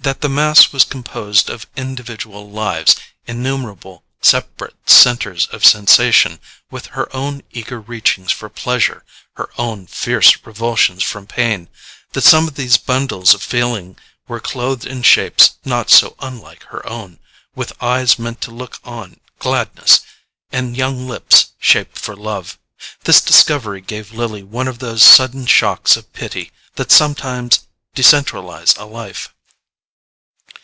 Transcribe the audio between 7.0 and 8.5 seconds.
own eager reachings for